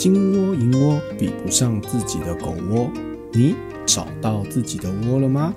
[0.00, 2.90] 金窝银窝比不上自己的狗窝，
[3.34, 5.54] 你找到自己的窝了吗？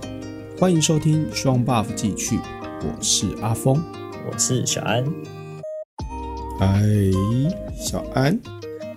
[0.59, 2.37] 欢迎收听双 buff 记趣，
[2.81, 3.81] 我是阿峰，
[4.29, 5.01] 我是小安。
[6.59, 6.81] 嗨，
[7.73, 8.37] 小安，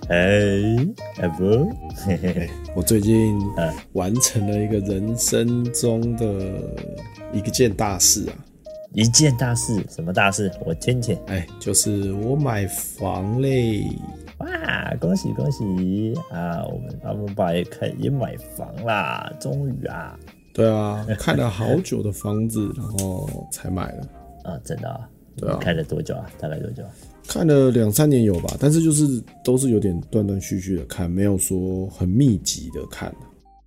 [0.09, 0.85] 哎，
[1.23, 3.39] 阿峰，嘿嘿嘿，我最近
[3.93, 6.27] 完成了一个人生中的
[7.33, 8.35] 一个件大事啊！
[8.95, 9.81] 一件大事？
[9.89, 10.51] 什么大事？
[10.67, 11.17] 我听听。
[11.29, 13.89] 哎，就是我买房嘞！
[14.67, 16.65] 哇，恭喜恭喜啊！
[16.67, 20.19] 我们阿姆爸也开也买房啦，终于啊！
[20.53, 24.09] 对啊，看了好久的房子，然后才买了
[24.43, 24.61] 啊！
[24.65, 25.09] 真的啊？
[25.37, 25.57] 对啊。
[25.61, 26.29] 看了多久啊？
[26.39, 26.83] 大概多久？
[27.29, 33.15] 看了两三年有吧，但是就是都是有点断断续续的看，没有说很密集的看。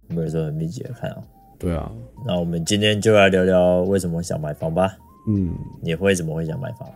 [0.08, 1.24] 没有说很密集的看啊？
[1.58, 1.90] 对啊。
[2.26, 4.98] 那我们今天就来聊聊为什么想买房吧。
[5.30, 6.90] 嗯，你会怎么会想买房？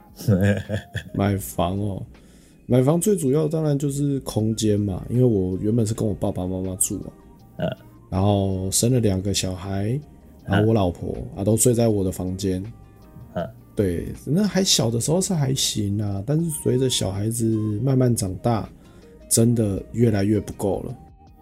[1.14, 2.04] 买房哦，
[2.66, 7.12] 买房最主要当然就是空间嘛，因为我原本是跟我爸爸妈妈住啊，
[7.58, 7.70] 嗯，
[8.10, 10.00] 然后生了两个小孩，
[10.46, 12.64] 然后我老婆啊都睡在我的房间，
[13.34, 17.46] 嗯，对，那还小的时候是还行啊，但是随着小孩子
[17.84, 18.70] 慢慢长大，
[19.30, 20.96] 真的越来越不够了，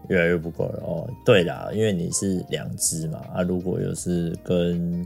[0.10, 1.08] 越来越不够了哦。
[1.24, 5.06] 对啦，因为你是两只嘛，啊，如果又是跟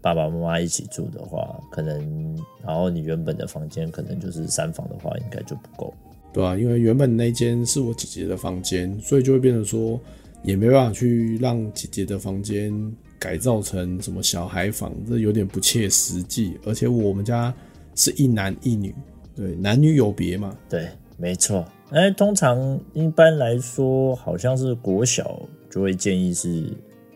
[0.00, 5.92] 爸爸妈妈一起住的话，可能，然后你原本的房间可能就是三房的话，应该就不够。
[6.32, 9.98] 对啊，因为原本那间是我姐姐的房间，所以就会变成说，
[10.42, 12.72] 也没办法去让姐姐的房间
[13.18, 16.58] 改造成什么小孩房，这有点不切实际。
[16.64, 17.52] 而且我们家
[17.94, 18.94] 是一男一女，
[19.34, 20.56] 对，男女有别嘛。
[20.68, 21.64] 对，没错。
[21.90, 25.40] 哎，通常一般来说，好像是国小
[25.70, 26.70] 就会建议是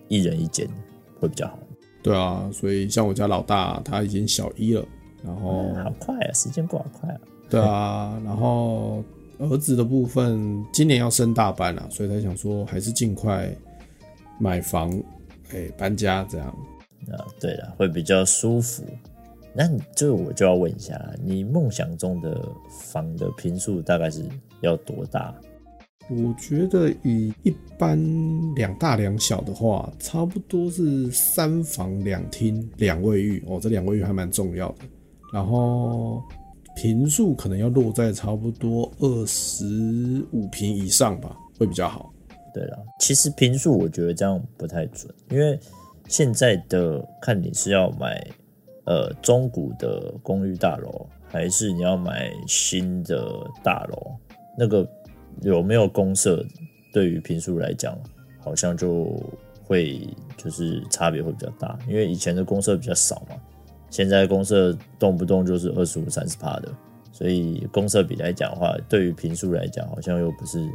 [0.08, 0.66] 一人一间
[1.20, 1.58] 会比较好。
[2.02, 4.84] 对啊，所以像我家老大他已经小一了，
[5.24, 7.20] 然后、嗯、好快啊，时间过好快啊。
[7.48, 9.04] 对啊，然后
[9.38, 13.48] 儿子的部分今年要升大班了，所以他想说还是尽快
[14.38, 14.90] 买房，
[15.50, 16.48] 哎、欸，搬家这样。
[17.10, 18.84] 啊，对了，会比较舒服。
[19.52, 22.40] 那你这我就要问一下，你梦想中的
[22.70, 24.24] 房的坪数大概是
[24.60, 25.34] 要多大？
[26.16, 27.98] 我觉得以一般
[28.54, 34.78] 两大两小的话，差不多是三房两厅两卫浴哦，这两卫浴还蛮重要的。
[35.32, 36.22] 然后
[36.76, 42.12] 平数可能要落在差不多二十五平以上吧，会比较好。
[42.52, 45.58] 对了，其实平数我觉得这样不太准，因为
[46.08, 48.22] 现在的看你是要买
[48.84, 53.26] 呃中古的公寓大楼，还是你要买新的
[53.62, 54.12] 大楼，
[54.58, 54.88] 那个。
[55.40, 56.44] 有没有公设，
[56.92, 57.98] 对于坪数来讲，
[58.38, 59.18] 好像就
[59.64, 60.06] 会
[60.36, 63.36] 就是差别会比较大，因为以前的公设比较少嘛，
[63.90, 66.68] 现在公设动不动就是二十五、三十趴的，
[67.12, 70.68] 所以公设比来讲的话，对于坪数来讲，好像又不是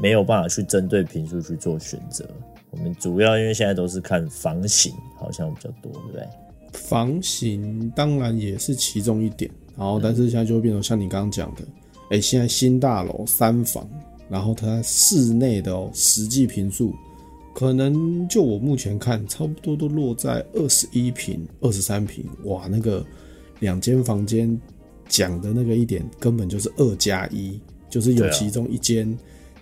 [0.00, 2.24] 没有办法去针对坪数去做选择。
[2.70, 6.28] 我们主要因为现在都是看房型，好像比较多，对不对？
[6.72, 11.62] 房型当然也是其中一点，然后但是现在就会变成像你刚刚讲的。
[12.10, 13.86] 哎、欸，现在新大楼三房，
[14.30, 16.94] 然后它室内的哦，实际坪数
[17.54, 22.24] 可能就我目前看，差不多都落在二十一平、二十三平。
[22.44, 23.04] 哇，那个
[23.60, 24.58] 两间房间
[25.06, 27.60] 讲的那个一点，根本就是二加一，
[27.90, 29.14] 就是有其中一间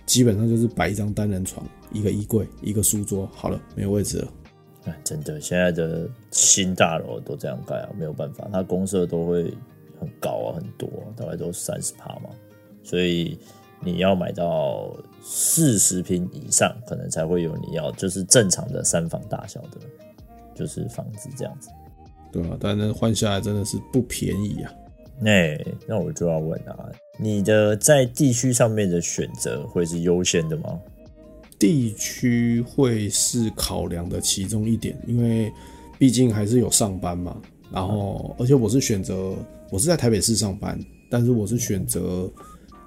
[0.05, 4.33] 基本上就是摆一张单人床、一个衣柜、一个书桌，好了，没有位置了。
[4.85, 9.53] 哎，真的，现在的新大楼都这样盖啊，没有办法，它公设都会。
[9.99, 12.29] 很高啊，很多啊，大概都三十趴嘛，
[12.83, 13.37] 所以
[13.81, 19.77] 你要买到四十平以上，可能才会有你要就是正常的三房大小的，
[20.55, 21.69] 就是房子这样子。
[22.31, 24.71] 对啊，但是换下来真的是不便宜啊。
[25.19, 30.79] 那、欸、那我就要问啊，你的在地区上面的选择会是优先的吗？
[31.57, 35.51] 地区会是考量的其中一点，因为
[35.97, 37.35] 毕竟还是有上班嘛。
[37.69, 39.35] 然后，而且我是选择，
[39.69, 40.79] 我是在台北市上班，
[41.09, 42.31] 但是我是选择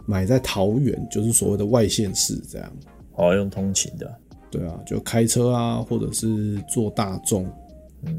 [0.06, 2.72] 买在桃园，就是所谓的外县市这样。
[3.12, 4.10] 哦用通勤的。
[4.50, 7.47] 对啊，就开车啊，或者是坐大众，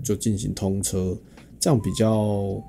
[0.03, 1.17] 就进行通车，
[1.59, 2.63] 这样比较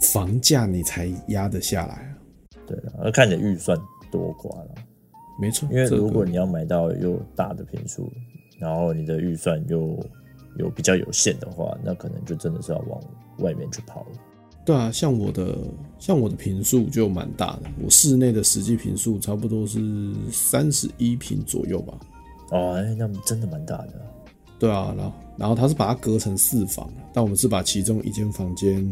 [0.00, 2.18] 房价你才压得下来啊。
[2.66, 3.78] 对啊，要看你的预算
[4.10, 4.74] 多寡了。
[5.40, 8.12] 没错，因为如果你要买到又大的坪数，
[8.58, 9.96] 然后你的预算又。
[10.56, 13.00] 有比较有限的话，那可能就真的是要往
[13.38, 14.08] 外面去跑了。
[14.64, 15.56] 对啊，像我的
[15.98, 19.80] 像我的平数就蛮大的，我室内的实际平数差不多是
[20.30, 21.98] 三十一平左右吧。
[22.50, 23.92] 哦，哎，那真的蛮大的。
[24.58, 28.86] 对啊，然后然后他是把它隔成四房，但我们是把其中一间房间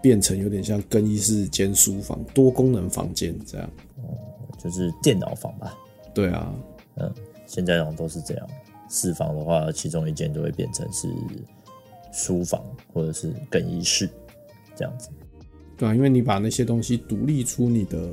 [0.00, 3.70] 变成有点像更衣室兼书房多功能房间这样。
[3.98, 4.16] 哦，
[4.58, 5.76] 就是电脑房吧。
[6.14, 6.52] 对啊，
[6.96, 7.12] 嗯，
[7.46, 8.48] 现在好像都是这样。
[8.92, 11.08] 四房的话，其中一间就会变成是
[12.12, 12.62] 书房
[12.92, 14.06] 或者是更衣室
[14.76, 15.08] 这样子。
[15.78, 18.12] 对啊，因为你把那些东西独立出你的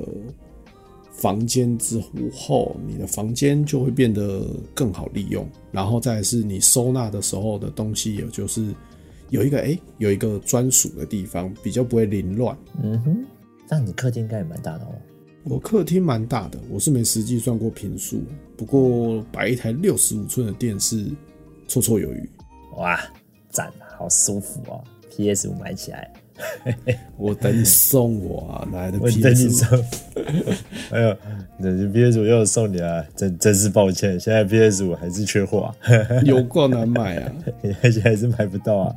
[1.12, 2.02] 房间之
[2.34, 5.46] 后，你的房间就会变得更好利用。
[5.70, 8.74] 然后再是你收纳的时候的东西，也就是
[9.28, 12.56] 有一个哎，有一个专属的地方，比较不会凌乱。
[12.82, 13.24] 嗯哼，
[13.68, 14.94] 那你客厅应该也蛮大的哦。
[15.50, 18.22] 我客厅蛮大的，我是没实际算过平数，
[18.56, 21.06] 不过摆一台六十五寸的电视
[21.66, 22.30] 绰绰有余。
[22.76, 22.96] 哇，
[23.48, 23.68] 赞，
[23.98, 26.08] 好舒服哦！PS 五买起来。
[27.16, 29.02] 我等你送我啊，哪来的 PS5？
[29.02, 29.84] 我等你送。
[30.90, 31.16] 哎呦，
[31.58, 35.74] 那 PS 五又送你啊，真真是抱歉，现在 PS 五还是缺货啊，
[36.24, 37.32] 有够难买啊，
[37.82, 38.94] 而且还是买不到啊，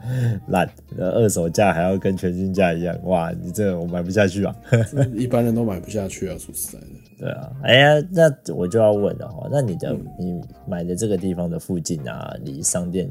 [0.47, 4.55] 烂，二手价还要跟全新价一样，哇，你这我买不下去啊，
[5.15, 6.85] 一般人都买不下去啊，说实在的。
[7.19, 13.09] 对啊，哎呀，那我就要问了哈，那你的、嗯、你买的这个地方的附近啊，离商店、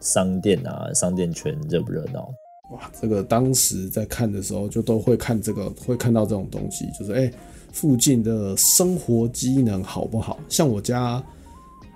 [0.00, 2.32] 商店啊、商店圈热不热闹？
[2.72, 7.34] 哇，这个当时在看的时候，就都会看这个，会看到这种东西，就是哎、欸，
[7.72, 10.38] 附近的生活机能好不好？
[10.48, 11.22] 像我家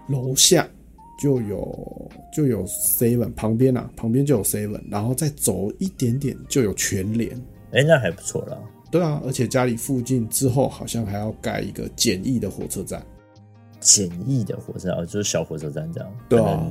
[0.09, 0.69] 楼下
[1.21, 7.35] 就有就有 seven，旁边啊，旁边就有 seven，然后再走一点点就有全联，
[7.73, 8.59] 哎、欸，那还不错啦。
[8.91, 13.05] 对啊，而且家里附近之后好像还要盖一个简易的火车站，
[13.81, 16.13] 简易的火车站，就是小火车站这样。
[16.29, 16.71] 对啊，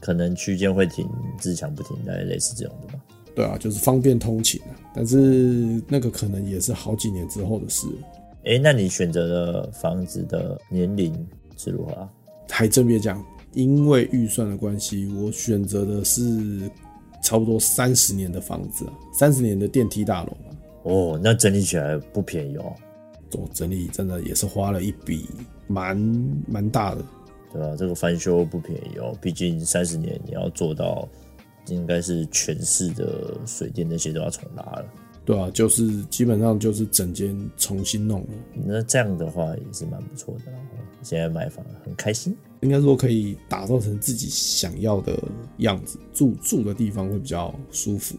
[0.00, 1.08] 可能区间会停
[1.38, 3.00] 自强不停，大概类似这种的吧。
[3.34, 8.08] 对啊，就是方便通勤啊，但是那个可能也是好几年之后的事了。
[8.44, 11.12] 哎、欸，那你选择的房子的年龄
[11.56, 12.08] 是如何啊？
[12.48, 16.70] 还真别讲，因为预算的关系，我选择的是
[17.22, 20.48] 差不多三十年的房子啊，三十年的电梯大楼啊。
[20.84, 22.72] 哦，那整理起来不便宜哦。
[23.30, 25.26] 做整理真的也是花了一笔
[25.66, 25.96] 蛮
[26.46, 27.04] 蛮大的。
[27.52, 31.08] 对啊，这个翻修不便宜哦，毕竟三十年你要做到。
[31.68, 34.86] 应该是全市的水电那些都要重拉了。
[35.24, 38.28] 对啊，就是基本上就是整间重新弄了。
[38.66, 40.52] 那这样的话也是蛮不错的。
[41.02, 45.18] 现在买房很开心，应该说可以打造成自己想要的
[45.58, 48.16] 样子，住住的地方会比较舒服。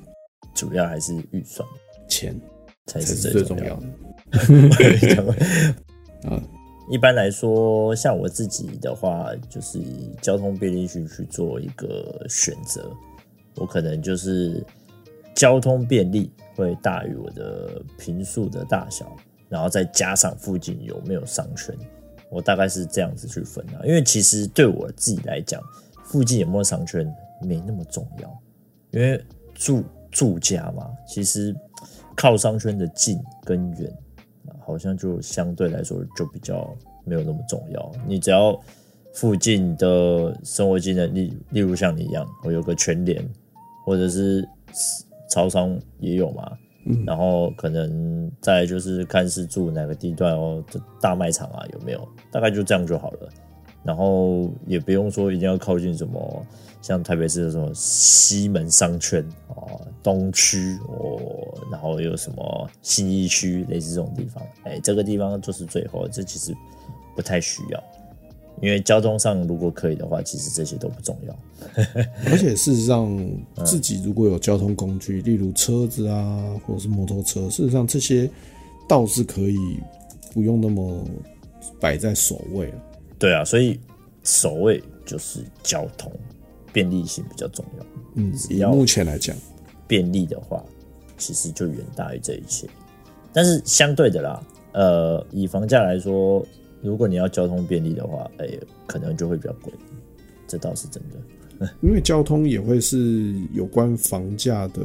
[0.55, 1.67] 主要还是预算，
[2.07, 2.39] 钱
[2.87, 3.87] 才是最重要的。
[6.29, 6.41] 啊，
[6.89, 12.91] 一般来说，像我自己的话，就是以交通便利性去做一个选择。
[13.55, 14.63] 我可能就是
[15.33, 19.15] 交通便利会大于我的平数的大小，
[19.49, 21.75] 然后再加上附近有没有商圈，
[22.29, 23.81] 我大概是这样子去分啊。
[23.83, 25.61] 因为其实对我自己来讲，
[26.03, 27.05] 附近有没有商圈
[27.41, 28.41] 没那么重要，
[28.91, 29.21] 因为
[29.53, 31.55] 住住家嘛，其实
[32.15, 33.91] 靠商圈的近跟远，
[34.65, 36.73] 好像就相对来说就比较
[37.03, 37.91] 没有那么重要。
[38.07, 38.57] 你只要
[39.13, 43.25] 附近的生活机能，例例如像你一样，我有个全联。
[43.85, 44.45] 或者是
[45.29, 46.51] 超商也有嘛，
[46.85, 50.63] 嗯，然后可能再就是看是住哪个地段哦，
[50.99, 52.07] 大卖场啊有没有？
[52.31, 53.29] 大概就这样就好了。
[53.83, 56.45] 然后也不用说一定要靠近什么，
[56.81, 61.19] 像台北市的什么西门商圈哦，东区哦，
[61.71, 66.51] 然后有什么信义区类似这种地方，哎，这个地方就是最后，这其实
[67.15, 67.83] 不太需要。
[68.65, 71.39] 因为交通上如果可以的话，其实这些都不重要。
[72.25, 73.15] 而且事实上，
[73.63, 78.27] 自己如果有交通工具，例如车子啊，或者是摩托车，事实上这些
[78.89, 79.55] 倒是可以
[80.33, 81.03] 不用那么
[81.79, 82.81] 摆在首位了。
[83.19, 83.79] 对啊，所以
[84.23, 86.11] 首位就是交通
[86.73, 87.85] 便利性比较重要。
[88.15, 89.37] 嗯，以目前来讲，
[89.87, 90.63] 便利的话，
[91.19, 92.67] 其实就远大于这一切。
[93.31, 96.43] 但是相对的啦，呃，以房价来说。
[96.85, 99.73] 如果你要交通便利的话，哎、欸，可能就会比较贵，
[100.47, 101.67] 这倒是真的。
[101.81, 104.81] 因为交通也会是有关房价的，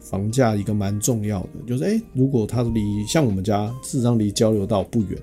[0.00, 5.18] 房价一个蛮重要的，就是哎、欸，如果它离像我们家，事实上离交流道不远，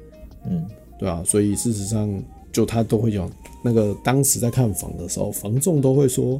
[0.47, 0.65] 嗯，
[0.97, 2.09] 对啊，所以事实上
[2.51, 3.29] 就他都会有
[3.63, 6.39] 那个当时在看房的时候，房仲都会说，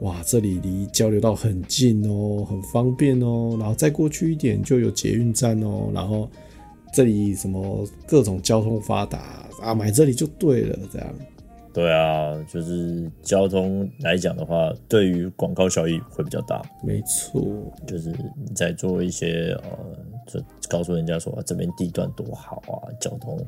[0.00, 6.28] 哇，这里离交流道很近哦，很方便哦，然后再过去一点就有捷运站哦，然后。
[6.92, 9.18] 这里什么各种交通发达
[9.62, 11.08] 啊，买这里就对了，这样。
[11.72, 16.60] 对啊，就是交通来讲的话，对于广告效益会比较大。
[16.82, 17.42] 没错，
[17.86, 19.70] 就是你在做一些呃
[20.26, 23.38] 就告诉人家说、啊、这边地段多好啊，交通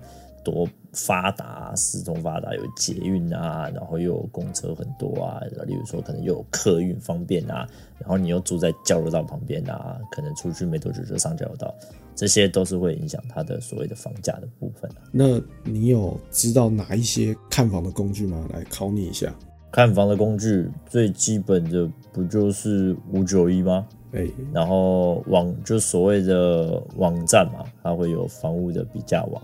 [0.45, 7.67] 多发达、啊，四通发达，有捷运啊，然后又有公车很多啊，例如说可能又有客运方便啊，
[7.99, 11.75] 然后你又住在交流道旁边啊，可能出去没多久就上交流道，
[12.15, 18.47] 这些都是会影响它的所谓的房价的部分、啊、那你有知道哪一些看房的工具吗？
[18.53, 19.35] 来考你一下。
[19.73, 23.85] 看房的工具最基本的不就是五九一吗？
[24.13, 29.43] 欸、然后网就所谓的网站嘛，它会有房屋的比价网。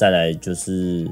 [0.00, 1.06] 再来就是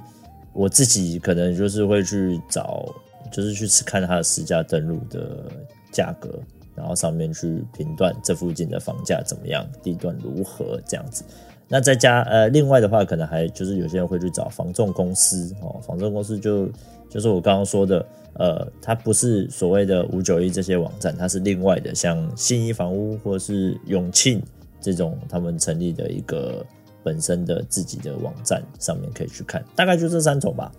[0.55, 2.89] 我自己可能就是会去找，
[3.31, 5.45] 就是去看它的实价登录的
[5.93, 6.41] 价格，
[6.75, 11.23] 然后上面去评断这附近的房价怎么样，地段如何这样子。
[11.69, 16.67] 那再加呃，另外的话，可能还就是有些人会去找房仲公司哦，房仲公司就
[17.11, 18.03] 就是我刚刚说的。
[18.39, 24.41] 呃，它不是所谓的五九一这些网站，它是另外的，像信义房屋或是永庆
[24.81, 26.65] 这种他们成立的一个
[27.09, 30.71] 本身的自己的网站上面可以去看，大概就这三种吧，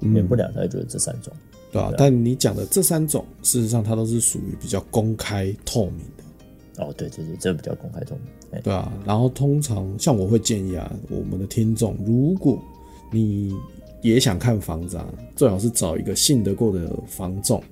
[0.00, 6.84] 免不了大概就是这三种，嗯、对啊，但你讲的这三种，事实上它都是属于比较公开透明的。
[6.84, 8.60] 哦，对对对，这个比较公开透明。
[8.62, 12.62] 对啊，然后通常像我会建议啊，我们的听众，如果
[13.10, 13.56] 你
[14.02, 17.64] 也想看房子啊，最好是找一个信得过的房仲，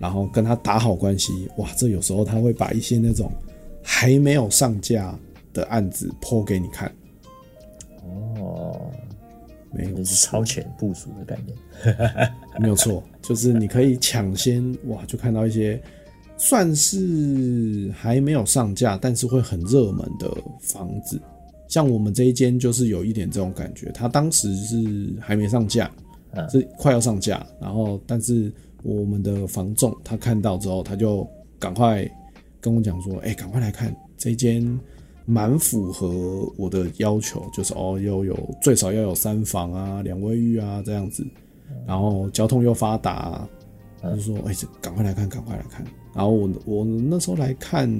[0.00, 1.48] 然后跟他打好关系。
[1.58, 3.30] 哇，这有时候他会把一些那种
[3.82, 5.16] 还没有上架
[5.52, 6.92] 的案子 po 给你看。
[9.70, 11.56] 哦，没有，是超前部署的概念。
[12.60, 15.80] 没有错，就是你可以抢先哇，就看到一些
[16.36, 20.30] 算是还没有上架，但是会很热门的
[20.60, 21.20] 房子。
[21.68, 25.90] 像我们这一间就是有一点这种感觉，它当时是还没上架，
[26.48, 32.08] 是快要上架，然后但是我们的房仲他看到之后，他就赶快
[32.60, 34.62] 跟我讲说，哎，赶快来看这间，
[35.26, 41.22] 蛮符合我的要求，就是哦要有最少要有三房啊，两卫浴啊这样子，
[41.86, 43.46] 然后交通又发达，
[44.00, 47.90] 他就说，哎，赶快来看，赶快来看，然后我我那时候来看。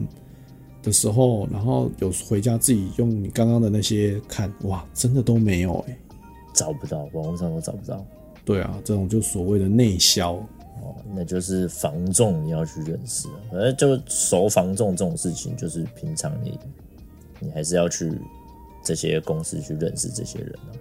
[0.83, 5.99] 的时候，然后有回家自己用你刚刚的那些看，哇，真的都没有哎、欸，
[6.54, 8.06] 找不到，网络上都找不到。
[8.45, 13.35] 对啊，这种就所谓的内销哦，那就是房仲你要去认识啊。
[13.50, 16.56] 反正就熟房仲这种事情，就是平常你
[17.40, 18.12] 你还是要去
[18.83, 20.73] 这些公司去认识这些人啊。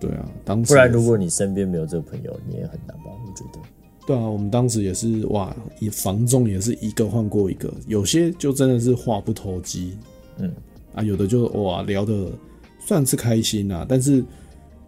[0.00, 3.04] 对啊，当时不然如果你身边没有这个朋友，你也很难吧？
[3.26, 3.58] 我觉得。
[4.06, 9.96] 对啊，我们当时也是哇，以房仲也是一个换过一个，有些就真的是话不投机，
[10.36, 10.52] 嗯
[10.94, 12.30] 啊，有的就哇聊的
[12.80, 14.22] 算是开心啊，但是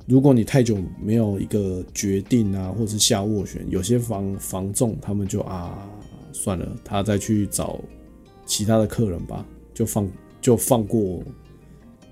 [0.07, 5.89] 如果你太久没有一个决定啊，或者是下斡旋，有些房房仲他们就啊
[6.33, 7.81] 算了，他再去找
[8.45, 10.07] 其他的客人吧，就放
[10.41, 11.23] 就放过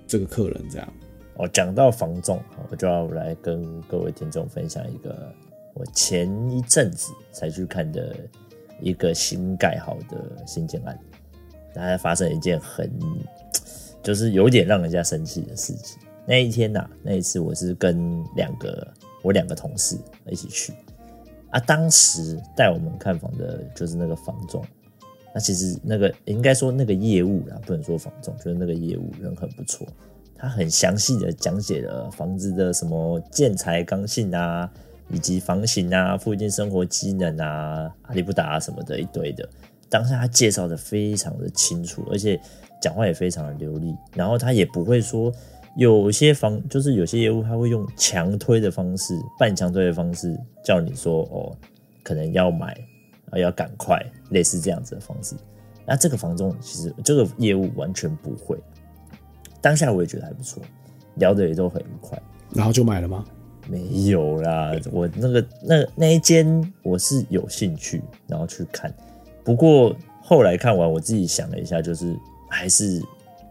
[0.07, 0.93] 这个客人这样。
[1.37, 5.33] 哦，讲到房仲，我就要来跟各位听众分享一个。
[5.73, 8.15] 我前一阵子才去看的
[8.79, 10.97] 一个新盖好的新建案，
[11.73, 12.89] 它发生一件很
[14.01, 15.99] 就是有点让人家生气的事情。
[16.25, 18.87] 那一天呐、啊，那一次我是跟两个
[19.21, 20.71] 我两个同事一起去
[21.49, 24.63] 啊，当时带我们看房的就是那个房仲，
[25.35, 29.85] 那其实那个应该说那个业务啦，不能说房总，就是那个业务人很不错，
[30.35, 34.67] 他很详细的讲解了房子的什么建材刚性啊。
[35.11, 39.47] 以及房型啊，附近生活机能啊，阿里不达啊什么的一堆的，
[39.87, 42.41] 当下他介绍的非常的清楚，而且
[42.81, 43.95] 讲话也非常的流利。
[44.15, 45.31] 然后他也不会说
[45.77, 51.55] 有些房，就是有些业务他会用强推的方式，半强推的方式叫你说哦，
[52.01, 52.75] 可能要买，
[53.39, 53.99] 要赶快，
[54.29, 55.35] 类似这样子的方式。
[55.85, 58.57] 那这个房中其实这个业务完全不会。
[59.61, 60.61] 当下我也觉得还不错，
[61.15, 62.21] 聊得也都很愉快。
[62.53, 63.25] 然后就买了吗？
[63.67, 68.93] 没有啦，我那个那那一间我是有兴趣，然后去看。
[69.43, 72.15] 不过后来看完，我自己想了一下，就是
[72.47, 72.97] 还是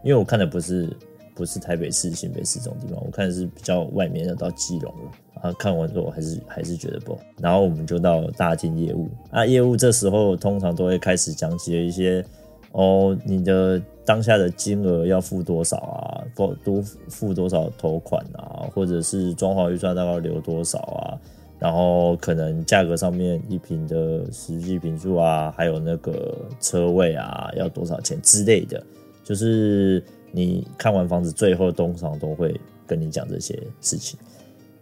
[0.03, 0.89] 因为我看的不是
[1.35, 5.11] 不是台北市、新北市这种地方，我看是比较外面的到基隆了。
[5.43, 7.15] 啊，看完之后还是还是觉得不。
[7.39, 12.25] 然后我们就到大厅业务啊，业务这时候通常都会开始讲起了一些
[12.71, 13.81] 哦，你的。
[14.07, 16.21] 当下的金额要付多少啊？
[16.35, 18.69] 付多付多少头款啊？
[18.71, 21.17] 或者是装潢预算大概留多少啊？
[21.57, 28.79] 然后可能价格上面一坪的实际坪数啊，还有那个车位啊，要多少钱之类的。
[29.23, 30.03] 就是
[30.35, 34.19] 你看完房子，最后通常都会跟你讲这些事情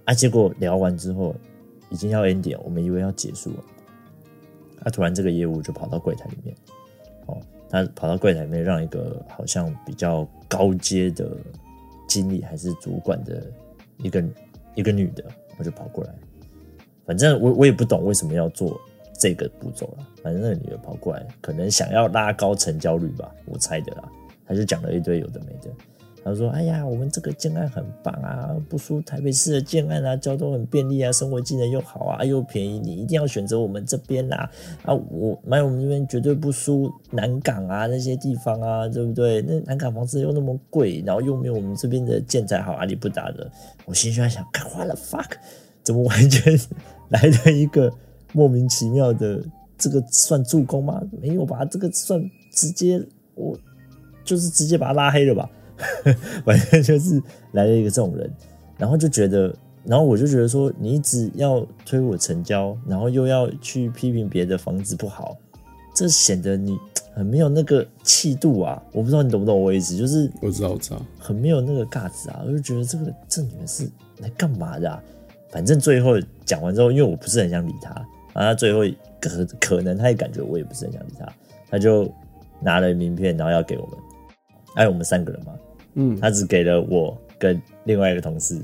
[0.04, 0.12] 啊。
[0.12, 1.36] 结果聊完之后，
[1.92, 3.64] 已经要 end 点，我们以为要结束了，
[4.84, 6.56] 啊，突然这个业务就跑到柜台里面，
[7.28, 7.38] 哦。
[7.70, 11.38] 他跑到柜台里面，让一个好像比较高阶的
[12.08, 13.44] 经理还是主管的
[13.98, 14.24] 一个
[14.74, 15.24] 一个女的，
[15.58, 16.14] 我就跑过来。
[17.06, 18.80] 反正我我也不懂为什么要做
[19.20, 20.08] 这个步骤了。
[20.24, 24.12] 反正那个女的跑过来，可能想要拉高成交率吧，我猜的啦。
[24.46, 25.72] 他就讲了一堆有的没的。
[26.26, 34.50] 他说：“哎呀，我们这个建案很棒啊，不输台北市的建案啊，交通很便利啊，生活机能又好啊，又便宜，你一定要选择我们这边啦！
[34.84, 39.42] 啊，我买我们这边绝对不输南港啊那些地方啊，对不对？
[39.42, 43.52] 那南港房子又那么贵，然后又没有我们这边的建材好，阿里不打的。
[43.84, 44.42] 我心里在想
[44.74, 45.32] ，What the fuck？
[45.84, 46.58] 怎么完全
[47.10, 47.92] 来了一个
[48.32, 49.44] 莫名其妙的？
[49.78, 51.02] 这个算助攻吗？
[51.22, 51.66] 没有吧？
[51.66, 52.24] 这个算
[52.54, 53.58] 直接我
[54.24, 55.50] 就是直接把他拉黑了吧？”
[56.46, 57.22] 反正就是
[57.54, 58.32] 来了一个这种人，
[58.78, 59.54] 然后就觉得，
[59.84, 65.36] 然后我就觉得说，你一直要推我成交，然后又要去批评别的房子不好，
[65.94, 66.78] 这显得你
[67.14, 68.82] 很没有那个气度啊！
[68.92, 72.42] 我不知道你懂不懂我意思，就是我知道，我知道，很没有那个架子啊！
[72.46, 73.90] 我就觉得这个这女人是
[74.20, 75.04] 来干嘛的啊？
[75.52, 76.14] 反正最后
[76.46, 77.90] 讲完之后，因为我不是很想理他，
[78.34, 78.80] 然后他最后
[79.20, 81.28] 可可能他也感觉我也不是很想理他，
[81.70, 82.10] 他就
[82.62, 83.98] 拿了名片，然后要给我们，
[84.74, 85.54] 还有我们三个人嘛。
[85.96, 88.60] 嗯，他只给了我跟另外一个同事，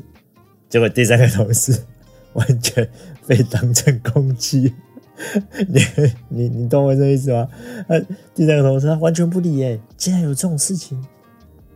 [0.67, 1.77] 结果第三个同事
[2.33, 2.87] 完全
[3.27, 4.73] 被当成公鸡。
[5.67, 5.81] 你
[6.29, 7.47] 你你懂我这意思吗？
[7.87, 7.99] 他
[8.33, 10.97] 第三个同事他完全不理哎，竟然有这种事情！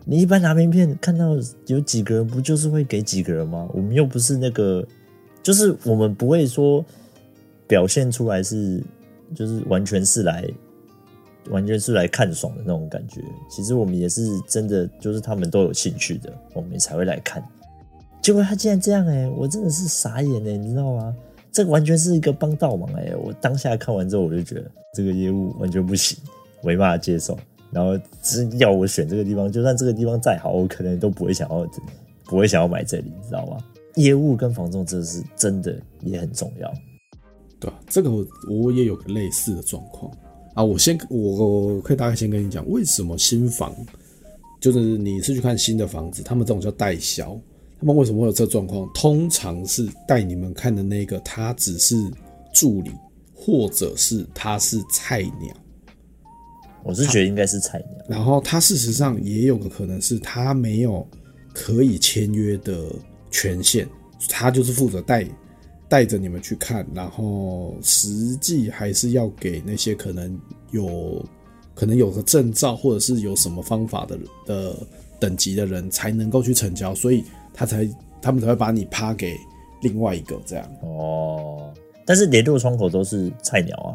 [0.06, 1.38] 你一般拿名片看到
[1.68, 3.68] 有几个人，不就是会给几个人吗？
[3.74, 4.86] 我们又不是那个，
[5.44, 6.84] 就是我们不会说
[7.68, 8.82] 表现出来是，
[9.36, 10.50] 就是完全是来。
[11.50, 13.22] 完全是来看爽的那种感觉。
[13.50, 17.44] 其实我们也是真的，就是他们都有兴趣的，我们才会来看。
[18.22, 21.16] 结果他竟然这样哎、我真的是傻眼哎、你知道吗？
[21.52, 26.18] 这完全是一个帮倒忙哎、我当下看完之后，我就觉得这个业务完全不行，
[26.64, 27.38] 没办法接受。
[27.72, 31.68] 然后只要我选这个地方，就算这个地方再好，我可能都不会想要，
[32.26, 33.58] 不会想要买这里，你知道吗？
[33.96, 36.74] 业务跟房仲这是真的也很重要。
[37.60, 40.12] 对啊，这个我我也有个类似的状况。
[40.54, 43.76] 啊，我先我我可以大概先跟你讲，为什么新房
[44.62, 47.40] 就是你是去看新的房子，他们这种叫代销，
[47.80, 48.90] 他们为什么会有这状况？
[48.94, 51.96] 通常是带你们看的那个，他只是
[52.54, 52.92] 助理，
[53.34, 55.54] 或者是他是菜鸟。
[56.84, 58.06] 我是觉得应该是菜鸟。
[58.08, 61.08] 然后他事实上也有个可能是他没有
[61.54, 62.88] 可以签约的
[63.32, 63.88] 权限，
[64.30, 65.28] 他就是负责带。
[65.94, 70.36] 带着你们去看，然后实际还是要给那些可能
[70.72, 71.24] 有
[71.76, 74.76] 可能有个证照，或者是有什么方法的的
[75.20, 77.88] 等级的人才能够去成交，所以他才
[78.24, 79.38] 他们才会把你趴给
[79.84, 80.68] 另外一个这样。
[80.82, 81.72] 哦，
[82.08, 83.94] 但是联络窗口都是菜鸟啊，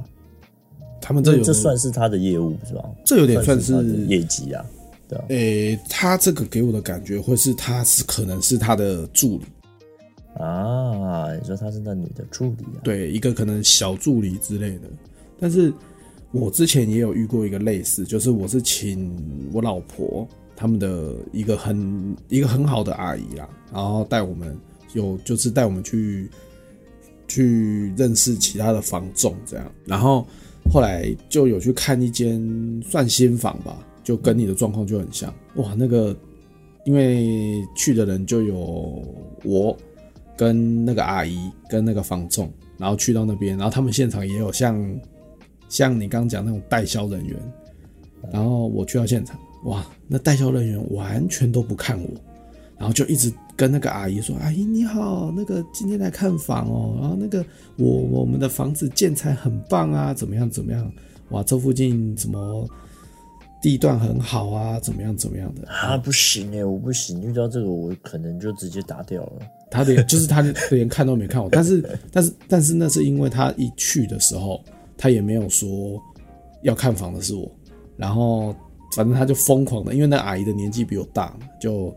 [1.00, 2.88] 他们这有这算是他的业务是吧？
[3.04, 4.64] 这有点算是，算是业绩啊，
[5.08, 5.24] 对啊。
[5.30, 9.46] 诶，他这个给我的感觉会是他是可能是他的助理。
[10.38, 12.80] 啊，你说她是那女的助理啊？
[12.84, 14.88] 对，一个可能小助理之类的。
[15.40, 15.72] 但是
[16.30, 19.12] 我之前也有遇过一个类似，就是我是请
[19.52, 24.56] 我老婆他们的一个很一个很好的阿姨啦，然后带我们
[24.94, 26.30] 有就是带我们去
[27.26, 30.26] 去认识其他的房仲这样，然后
[30.72, 32.40] 后来就有去看一间
[32.84, 35.34] 算新房吧，就跟你的状况就很像。
[35.56, 36.16] 哇，那个
[36.84, 39.02] 因为去的人就有
[39.44, 39.76] 我。
[40.38, 42.48] 跟那个阿姨，跟那个房仲，
[42.78, 45.00] 然后去到那边，然后他们现场也有像，
[45.68, 47.36] 像你刚刚讲那种代销人员，
[48.32, 52.08] 然后我去到现场，哇，那代销人员完全都不看我，
[52.78, 57.44] 然后就一直跟那个阿姨说：“阿姨你好，那个今天来看房哦，然后那个
[57.76, 60.92] 我我们的房子建材很棒啊，怎么样怎么样？
[61.30, 62.64] 哇，这附近怎么
[63.60, 65.68] 地段很好啊，怎么样怎么样的？
[65.68, 69.32] 啊，不行哎，我不行，遇到这个我可能就直接打掉了。”
[69.70, 70.40] 他连就是他
[70.70, 74.64] 连看都没看我，但是但是但是那是因为他一去的时候，
[74.96, 76.00] 他也没有说
[76.62, 77.50] 要看房的是我，
[77.96, 78.54] 然后
[78.96, 81.94] 反正他就疯狂的，因为那阿姨的年纪比我大嘛，就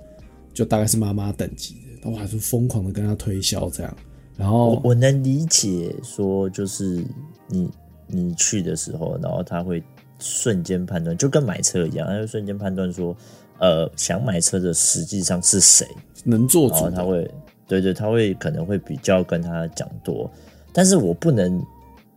[0.53, 3.97] 就大概是妈妈等级的，我还是疯狂的跟他推销这样，
[4.35, 7.01] 然后我，我能理解说就是
[7.47, 7.69] 你
[8.07, 9.81] 你去的时候，然后他会
[10.21, 13.13] 瞬间判断，就跟买车一样，他会瞬间判断说，
[13.59, 15.85] 呃，想买车的实际上是谁
[16.23, 17.29] 能做主，然后他会。
[17.67, 20.29] 对对，他会可能会比较跟他讲多，
[20.73, 21.65] 但是我不能，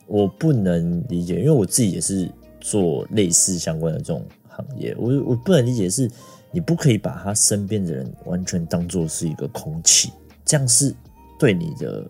[0.08, 2.28] 我不能理解，因为我自己也是
[2.60, 6.10] 做类似相关的这种行业，我我不能理解是，
[6.50, 10.10] 你不可以把他身边的人完全当做是一个空气，
[10.44, 10.92] 这样是
[11.38, 12.04] 对你的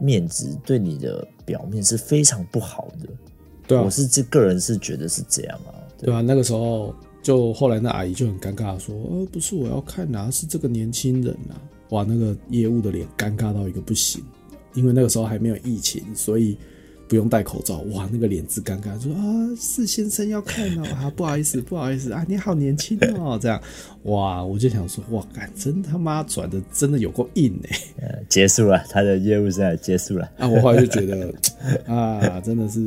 [0.00, 3.08] 面子、对你的表面是非常不好的。
[3.68, 5.70] 对啊，我是这个人是觉得是这样啊。
[6.00, 6.20] 对啊？
[6.20, 11.54] 那个时候就后来那阿姨就很尴尬的说：“呃，不是我要看啊，是这个年轻人啊。”
[11.90, 14.24] 哇，那个业务的脸尴尬到一个不行，
[14.74, 16.56] 因为那个时候还没有疫情，所以。
[17.08, 19.24] 不用戴口罩，哇，那个脸之尴尬，说啊，
[19.58, 23.58] 是先生要看哦， 啊，不好意思，不好意思啊，你好年轻哦，这样，
[24.02, 31.32] 哇，我就想说，哇，干，真他妈转的真的有够硬哎，呃，结束了，他的业务现在结束了，啊，我后来就觉得，
[31.90, 32.78] 啊，真的是，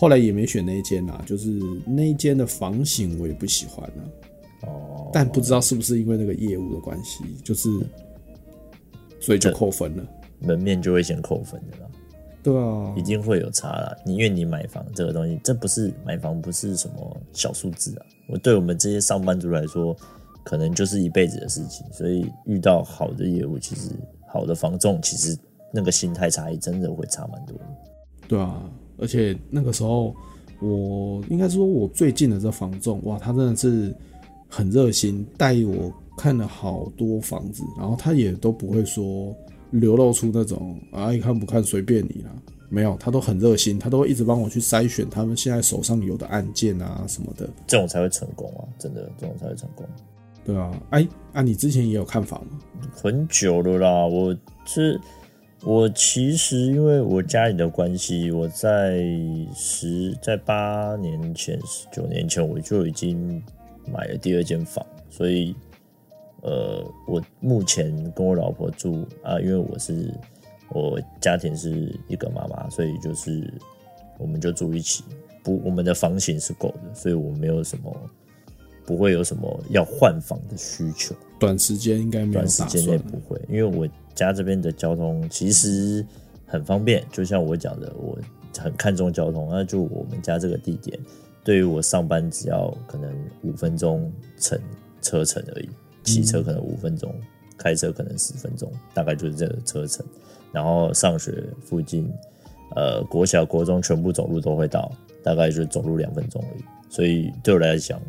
[0.00, 1.50] 后来也没选那一间啦，就是
[1.84, 7.68] 那一间的房型我也不喜欢了，哦，但不知道是不是因为那个业务的关系，就是，
[9.18, 10.06] 所以就扣分了，
[10.38, 11.90] 门面就会先扣分的啦。
[12.44, 13.96] 对啊，一定会有差啦。
[14.06, 18.06] 你因为你买房这个东西，这不是买房，不是什么小数字啊。
[18.28, 19.94] 我对我们这些上班族来说，
[20.44, 21.84] 可能就是一辈子的事情。
[21.92, 23.90] 所以遇到好的业务，其实
[24.28, 25.36] 好的房仲，其实
[25.72, 27.64] 那个心态差异真的会差蛮多的。
[28.28, 28.62] 对啊，
[28.98, 30.14] 而且那个时候，
[30.60, 33.94] 我应该说，我最近的这房仲，哇，他真的是
[34.48, 39.34] 很热心，带我看了好多房子，然后他也都不会说。
[39.70, 42.30] 流露出那种啊，爱看不看随便你啦，
[42.70, 49.86] 没有，他都很热心，他都会一直帮我去筛选他们现在手上有的案件啊什么的，这种才会成功啊，真的，这种才会成功。
[50.42, 52.58] 对啊，哎，啊，你之前也有看房吗？
[52.94, 54.34] 很久了啦，我
[54.64, 54.98] 是
[55.62, 59.02] 我其实因为我家里的关系，我在
[59.54, 63.42] 十在八年前、十九年前我就已经
[63.92, 65.54] 买了第二间房，所以。
[66.40, 70.08] 呃，我目前跟我老婆住啊，因为我是
[70.68, 73.52] 我家庭是一个妈妈，所以就是
[74.18, 75.02] 我们就住一起。
[75.42, 77.92] 不，我们的房型是够的，所以我没有什么
[78.86, 81.12] 不会有什么要换房的需求。
[81.40, 83.84] 短时间应该没有，短时间内不会，因为我
[84.26, 86.04] 家这边的交通其实
[86.46, 87.04] 很方便。
[87.12, 88.18] 就像我讲的，我
[88.58, 90.98] 很看重交通，那就我们家这个地点，
[91.44, 94.58] 对于我上班只要可能五分钟乘
[95.00, 95.68] 车程而已。
[96.04, 97.14] 骑车可能五分钟，
[97.58, 100.04] 开车可能十分钟，大概就是这个车程。
[100.52, 102.10] 然后上学附近，
[102.74, 104.90] 呃，国小、国中全部走路都会到，
[105.22, 106.64] 大概就走路两分钟而已。
[106.88, 108.00] 所以对我来讲，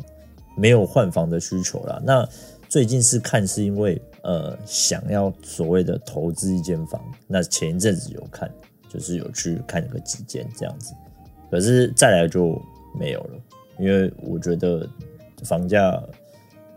[0.56, 2.00] 没有换房的需求啦。
[2.02, 2.26] 那
[2.70, 8.50] 最近是看是因为呃想要所谓的投资一间房，那前一阵子有看，
[8.88, 10.94] 就是有去看个几间这样子。
[11.50, 12.60] 可是再来就
[12.98, 13.40] 没有了，
[13.78, 14.88] 因为我觉得
[15.44, 16.02] 房价。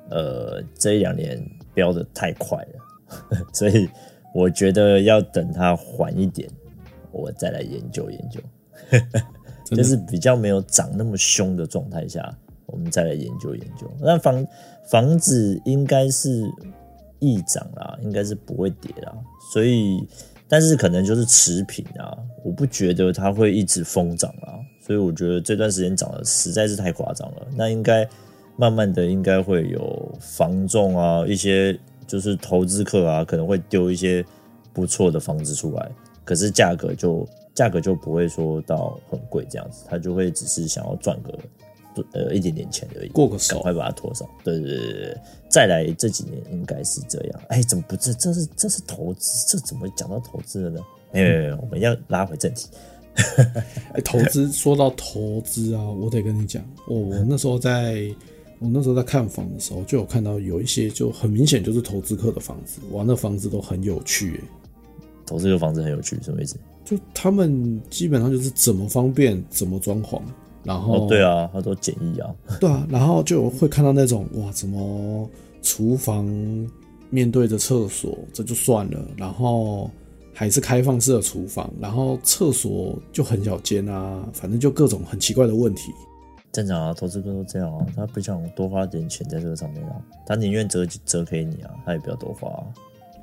[0.09, 1.41] 呃，这一两年
[1.73, 3.89] 飙的太快了， 所以
[4.35, 6.47] 我觉得要等它缓一点，
[7.09, 8.39] 我再来研究研究，
[9.75, 12.31] 就是比较没有涨那么凶的状态下，
[12.67, 13.89] 我们再来研究研究。
[13.99, 14.47] 那房
[14.85, 16.51] 房子应该是
[17.23, 19.13] 易涨啦，应该是不会跌啦，
[19.53, 20.05] 所以
[20.47, 28.07] 但是可能就是持平啊，我不觉得它会一直疯涨啊，所以我觉得这段时间涨得实在是太夸张了，那应该。
[28.55, 34.23] 慢慢的，应该会有房仲啊，一些就是投资客啊，可能会丢一些
[34.71, 35.91] 不错的房子出来，
[36.23, 41.33] 可是价格就价格就不会说到很贵这样子，他就会只是想要赚个
[42.13, 44.27] 呃一点点钱而已，过个手，赶快把它拖上。
[44.43, 45.17] 对对对对，
[45.49, 47.41] 再来这几年应该是这样。
[47.49, 49.45] 哎，怎么不这这是这是投资？
[49.47, 50.81] 这怎么讲到投资了呢？
[51.11, 52.67] 没有没有，我们要拉回正题。
[53.93, 58.13] 哎，投资说到投资啊，我得跟你讲，我我那时候在。
[58.59, 64.41] 我那时候在看房的时候，就有看到有一些就很明显就是投资客的房子，哇，那房子都很有趣诶。
[65.25, 66.55] 投资客房子很有趣，什么意思？
[66.85, 70.21] 就他们基本上就是怎么方便怎么装潢，
[70.63, 75.29] 然后、哦、对啊，他都简易啊， 对啊，然后就会看到那种哇，怎么
[75.61, 76.25] 厨房
[77.09, 79.89] 面对着厕所，这就算了，然后
[80.33, 85.91] 还是开放式的厨房，然后厕所就很小间啊，反正就各种很奇怪的问题。
[86.51, 89.95] 正常啊，投资客都这样啊，他不想多花点钱在这个上面啊，
[90.25, 92.63] 他宁愿折折给你啊，他也不要多花啊，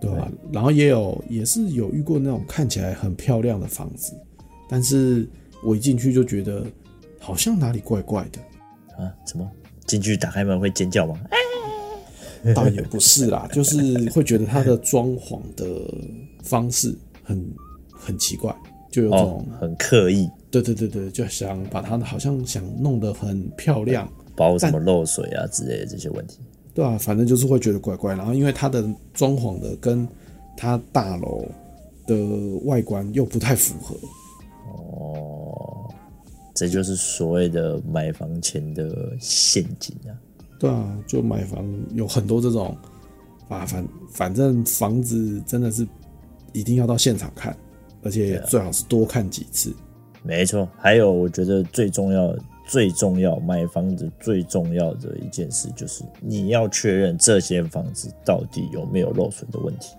[0.00, 0.28] 对吧？
[0.52, 4.14] 然后也有也是有遇过那种看起来很漂亮的房子，
[4.68, 5.28] 但是
[5.64, 6.64] 我一进去就觉得
[7.20, 8.40] 好像哪里怪怪的
[8.96, 9.14] 啊？
[9.24, 9.48] 什么？
[9.86, 11.20] 进去打开门会尖叫吗？
[12.54, 15.66] 倒也不是啦，就是会觉得它的装潢的
[16.42, 17.46] 方式很
[17.92, 18.54] 很奇怪，
[18.90, 20.28] 就有种、哦、很刻意。
[20.50, 26.38] 对对对对，就想把它好像想弄得很漂亮，包什么漏水啊之类的这些问题。
[26.72, 28.14] 对啊，反正就是会觉得怪怪。
[28.14, 30.08] 然后因为它的装潢的跟
[30.56, 31.44] 它大楼
[32.06, 32.16] 的
[32.64, 33.94] 外观又不太符合。
[34.72, 35.39] 哦，
[36.60, 40.12] 这就是所谓的买房前的陷阱啊。
[40.58, 42.76] 对啊，就买房有很多这种
[43.48, 45.88] 啊，反反正房子真的是
[46.52, 47.56] 一定要到现场看，
[48.02, 49.74] 而且最好是多看几次。
[50.22, 59.96] 没错，还有我觉得最重要、最重要，买房子最重要的一件事就是你要确认这间房子到底有没有漏水的问题，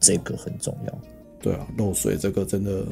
[0.00, 0.98] 这个很重要。
[1.40, 2.84] 对啊，漏水这个真的，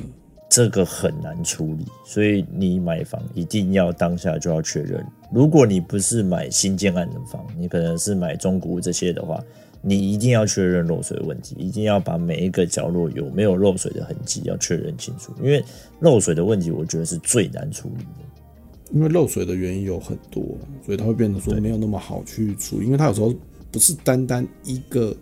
[0.48, 5.04] 这个很难处理，所以你买房一定要当下就要确认。
[5.33, 9.42] 如果你不是买新建案的房，你可能是买中古这些的话。
[9.87, 15.62] 你一定要确认漏水问题，一定要把每一个角落有没有漏水的痕迹要确认清楚，因为
[16.00, 18.90] 漏水的问题，我觉得是最难处理的。
[18.94, 20.42] 因为漏水的原因有很多，
[20.87, 23.35] 所以它会变得说没有那么好去处理，因为它有时候
[23.70, 25.14] 不是单单一个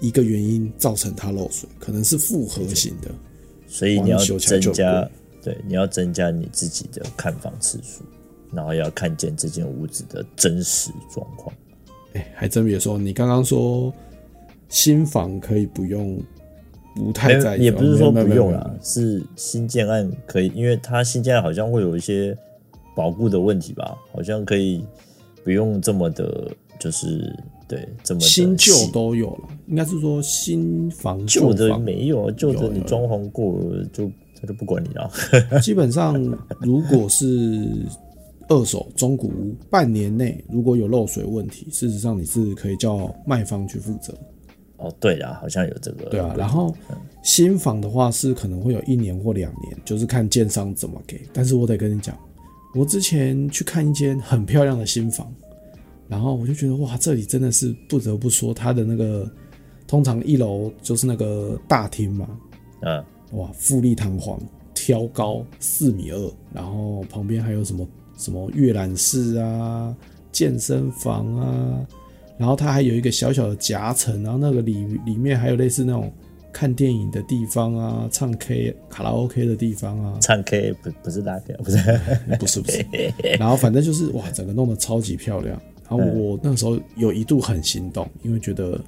[0.00, 3.08] 一个原因造成它漏水，可能是复合型的，
[3.76, 5.06] 所以你要增加，
[5.42, 8.02] 对，你要增加你自己的看房次数，
[8.50, 11.54] 然后要看见这间屋子的真实状况。
[12.14, 13.92] 哎，还真别说，你刚刚说
[14.70, 16.18] 新房可以不用，
[16.94, 22.34] 不太在意，也不是说不用啦，是新建案可以，因为它新建案好像会有一些
[22.94, 24.82] 保固的问题吧，好像可以
[25.44, 27.30] 不用这么的，就是
[27.68, 35.10] 对怎么新旧都有了，应该是说新房旧的没有，旧的你装潢过了就他就不管你了。
[35.60, 36.14] 基本上
[36.60, 37.68] 如果是。
[38.48, 44.14] 二手中古屋半年内如果有漏水问题，事实上你是可以叫卖方去负责。
[44.76, 46.04] 哦，对啊，好像有这个。
[46.04, 46.72] 对啊，然后
[47.24, 51.20] 新房的话是可能会有一年或两年，就是看建商怎么给。
[51.32, 52.16] 但是我得跟你讲，
[52.76, 55.28] 我之前去看一间很漂亮的新房，
[56.08, 59.30] 然后我就觉得哇，这里真的是不得不说它的那个，
[59.86, 62.28] 通常一楼就是那个大厅嘛，
[62.82, 64.40] 嗯，哇，富丽堂皇，
[64.74, 67.86] 挑高四米二，然后旁边还有什么？
[68.18, 69.94] 什么阅览室啊，
[70.32, 71.86] 健身房啊，
[72.38, 76.10] 然后它还有一个小小的夹层，然后那个里里面还有类似那种
[76.50, 81.76] 看电影的地方啊，唱 K 卡拉 OK 的地方啊，唱 K 不不是拉 K 不是
[82.38, 82.86] 不是不是，
[83.38, 85.60] 然后反正就是哇，整个弄得超级漂亮。
[85.88, 88.80] 然后我那时候有一度很心动，因为觉得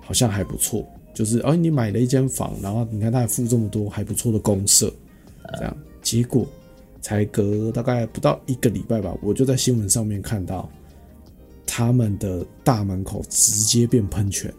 [0.00, 4.92] 好像还不错，就是哦，你买了一间房，然后你看他还附这么多还不错的公设，
[5.58, 6.46] 这样结果。
[7.02, 10.68] 才隔大概不到一个礼拜吧，我就在新闻上面看到
[11.64, 14.52] 他们的大门口直接变喷泉，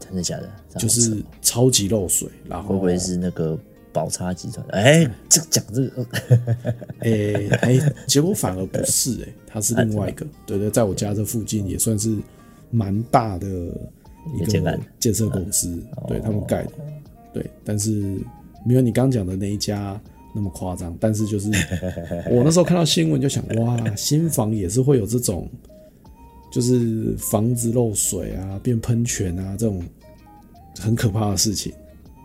[0.00, 0.50] 真的假的？
[0.80, 3.56] 就是超级漏水，然后会不会是那个
[3.96, 4.66] 宝差集团？
[4.72, 6.06] 哎、欸，这讲这个，
[7.00, 12.14] 哎哎、结果反而不是哎、欸，它是另外一个，对，对对，在我家这附近也算是
[12.70, 13.48] 蛮大的
[14.34, 16.72] 一个建设公司，对他们盖的，
[17.32, 18.18] 对，但是
[18.66, 19.98] 没有你刚讲的那一家。
[20.38, 21.48] 那么夸张，但是就是
[22.30, 25.48] 我那时候看到新闻就想，哇，新房也是会有这种，
[26.52, 29.82] 就是房子漏水啊、变喷泉啊这种
[30.78, 31.72] 很可怕的事情。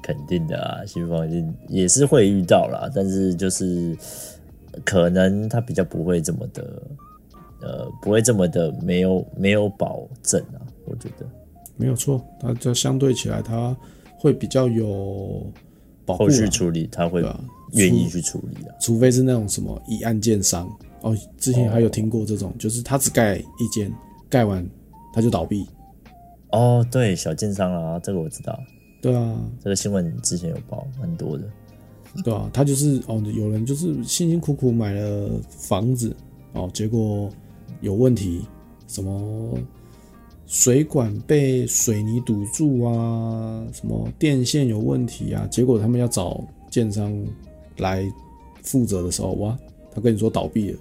[0.01, 3.95] 肯定的啊，新房一定也是会遇到啦，但是就是
[4.83, 6.81] 可能他比较不会这么的，
[7.61, 11.25] 呃，不会这么的没有没有保证啊，我觉得
[11.77, 13.75] 没有错，它就相对起来它
[14.17, 15.45] 会比较有
[16.05, 17.23] 保护，后续处理他会。
[17.75, 20.69] 愿意去处理的，除非是那种什么一案建商
[21.03, 21.15] 哦。
[21.37, 23.89] 之前还有听过这种，就是他只盖一间，
[24.29, 24.61] 盖完
[25.13, 25.65] 他就倒闭。
[26.49, 28.59] 哦，对，小建商啊，这个我知道。
[29.01, 31.43] 对啊，这个新闻之前有报，蛮多的。
[32.23, 36.15] 对啊，他就是哦，有人就是辛辛苦苦买了房子
[36.53, 37.29] 哦，结果
[37.81, 38.45] 有问题，
[38.87, 39.57] 什么
[40.45, 47.13] 水管被水泥堵住啊，什么电线有问题啊，结果他们要找建商。
[47.77, 48.05] 来
[48.61, 49.57] 负责的时候，哇，
[49.91, 50.79] 他跟你说倒闭了，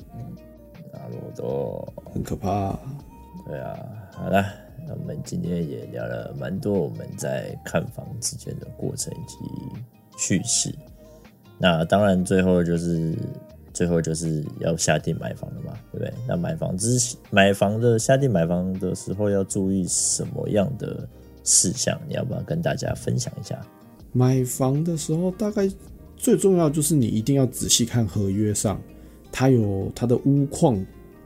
[0.92, 2.80] 那罗多很可怕啊。
[3.46, 3.78] 对啊，
[4.12, 4.44] 好了，
[4.90, 9.36] 那我们今天也聊了蛮多我们在看房之间的过程以及
[10.18, 10.74] 趣事。
[11.58, 13.14] 那当然，最后就是
[13.72, 16.12] 最后就是要下定买房了嘛，对不对？
[16.26, 21.08] 那买房之，买房的下定买房的时候要注意什么样的
[21.44, 21.96] 事项？
[22.08, 23.60] 你要不要跟大家分享一下？
[24.12, 25.70] 买房的时候大概。
[26.16, 28.78] 最重要就是你一定要仔细看合约上，
[29.32, 30.78] 它有它的屋况，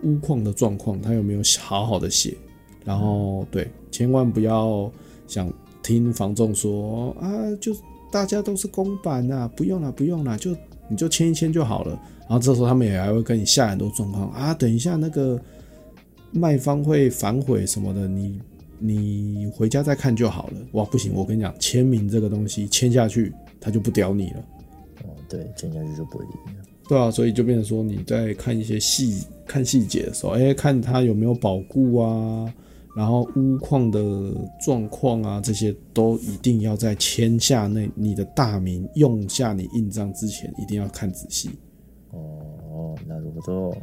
[0.04, 2.36] 屋况的状况，它有没有好好的写。
[2.84, 4.90] 然后对，千万不要
[5.26, 7.28] 想听房仲说啊，
[7.60, 7.74] 就
[8.12, 10.54] 大家都是公版啊，不用了，不用了，就
[10.88, 11.98] 你就签一签就好了。
[12.20, 15.40] 然后这时候他们也还会跟你下很多状况啊，等一下那个
[16.30, 18.40] 卖方会反悔什么的，你
[18.78, 20.54] 你回家再看就好了。
[20.72, 24.38] 哇，不行，我跟你讲，签名这个东西签下去，他就不屌你了。
[25.04, 26.64] 哦对，签下去就不会理你了。
[26.88, 32.52] 对啊，所以就变成说你在看一些细看细节的时候，哎、欸，看他有没有保固啊，
[32.96, 34.00] 然后屋况的
[34.60, 41.50] 状况啊，这些都一定要在签下那你的大名、用下你印章之前，一定要看仔细。
[42.10, 42.18] 哦，
[42.70, 43.76] 哦，那如果说，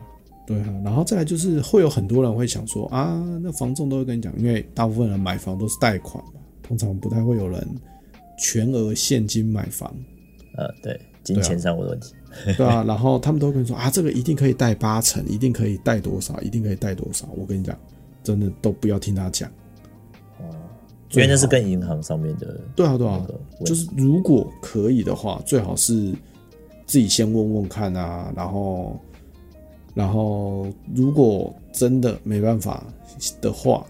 [0.47, 7.67] 对啊，然后再来就是会有很多人会想说啊，那房仲都会跟你讲，因为大部分人买房都是贷款嘛，通常不太会有人
[8.37, 9.93] 全额现金买房。
[10.57, 12.13] 呃，对，金钱上的问题。
[12.45, 17.27] 对啊，对啊，然后他们都会跟你说啊，这个一定可以贷八成，一定可以贷多少，一定可以贷多少。
[17.37, 17.77] 我跟你讲，
[18.23, 19.49] 真的都不要听他讲。
[20.39, 20.49] 哦，
[21.11, 22.59] 因为那是跟银行上面的。
[22.75, 23.25] 对啊，对啊，
[23.65, 26.13] 就是如果可以的话，最好是
[26.85, 28.99] 自己先问问看啊，然后。
[29.93, 32.81] 然后，如果真的没办法
[33.41, 33.85] 的话，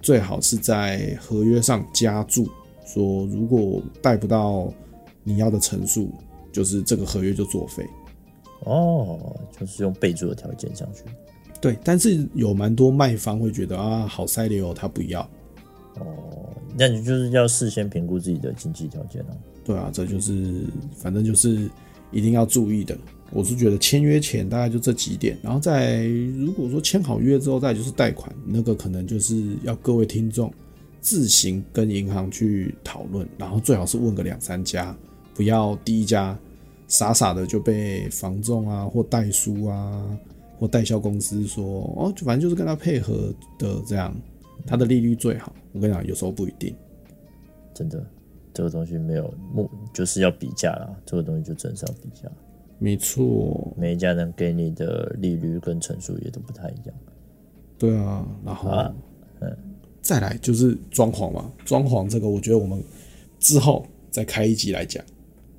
[0.00, 2.48] 最好是在合约上加注，
[2.86, 4.72] 说如果贷不到
[5.24, 6.08] 你要的成数，
[6.52, 7.84] 就是这个合约就作废。
[8.60, 11.02] 哦，就是用备注的条件上去。
[11.64, 15.22] 对，但是有蛮多卖方会觉得啊，好塞流，他不要。
[15.98, 16.04] 哦，
[16.76, 19.34] 那你就是要事先评估自己的经济条件哦。
[19.64, 21.70] 对啊，这就是反正就是
[22.10, 22.94] 一定要注意的。
[23.30, 26.04] 我是觉得签约前大概就这几点，然后再
[26.38, 30.52] 如果说签好约之后再就是贷款，那个可能就是要各位听众
[31.00, 34.94] 自行跟银行去讨论，然后最好是问个两三家，
[35.34, 36.38] 不要第一家
[36.88, 40.04] 傻傻的就被房仲啊或代书啊
[40.64, 44.16] 或代销公司说哦，就反正就是跟他配合的这样，
[44.66, 45.54] 他的利率最好。
[45.72, 46.74] 我跟你讲，有时候不一定，
[47.74, 48.02] 真的
[48.54, 52.30] 这个东西没有目就是要比价啦，这个东西就真是要比价。
[52.78, 56.96] 没错，每一家能给你的利率跟成数也都不太一样。
[57.76, 58.70] 对啊，然后，
[59.40, 59.54] 嗯，
[60.00, 62.82] 再来就是装潢嘛，装潢这个我觉得我们
[63.38, 65.04] 之后再开一集来讲。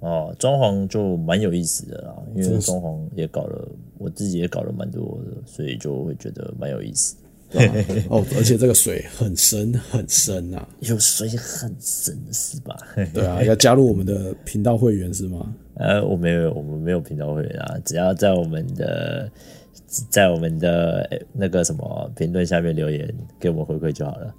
[0.05, 7.15] 哦，装潢就蛮有意思的啦，因为装潢也搞了，我自己也搞了蛮多的，所以就会觉得蛮有意思。
[8.09, 12.77] 哦，而且这个水很深很深啊，有水很深是吧？
[13.13, 15.55] 对啊，要加入我们的频道会员是吗？
[15.75, 19.29] 呃，我没有，我们没有频道会员啊，只要在我们的
[20.09, 24.35] 在我们的那个什么评论下面留言给我们回馈就好了。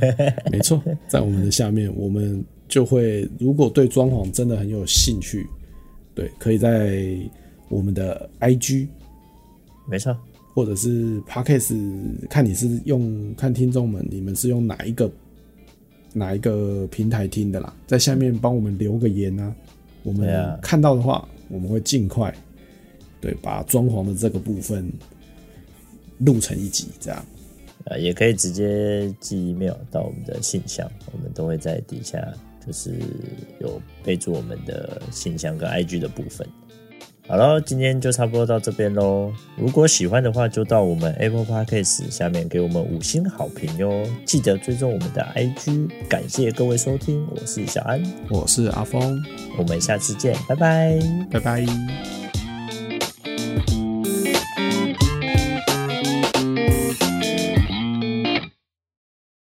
[0.52, 5.46] 没错，在我们的下面，我们就会如果对装潢真的很有兴趣，
[6.14, 7.18] 对，可以在
[7.68, 8.88] 我们的 IG，
[9.86, 10.16] 没错。
[10.52, 11.74] 或者是 Podcast，
[12.28, 15.10] 看你是用看听众们，你们是用哪一个
[16.12, 19.54] 哪一个平台听的啦，在下面帮我们留个言啊，
[20.02, 22.34] 我们看到的话，我们会尽快
[23.20, 24.92] 对把装潢的这个部分
[26.18, 27.24] 录成一集，这样，
[27.84, 32.18] 啊，也可以直接寄 email 到我们的信箱，我们都会在底下
[32.70, 32.94] 就是
[33.58, 36.46] 有备注我们的信箱跟 IG 的部分。
[37.26, 39.32] 好了，今天就差不多到这边喽。
[39.56, 44.04] 如果喜欢的话，就到我们 Apple Podcast 下面给我们五星好评哟。
[44.24, 45.90] 记得追踪我们的 IG。
[46.08, 49.20] 感谢各位收听，我是小安，我是阿峰，
[49.58, 50.98] 我们下次见，拜拜，
[51.30, 52.19] 拜拜。